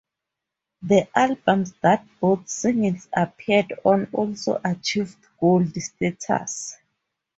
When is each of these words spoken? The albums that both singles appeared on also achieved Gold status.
The 0.81 1.07
albums 1.15 1.73
that 1.83 2.07
both 2.19 2.49
singles 2.49 3.07
appeared 3.15 3.73
on 3.85 4.07
also 4.11 4.59
achieved 4.65 5.23
Gold 5.39 5.75
status. 5.75 6.77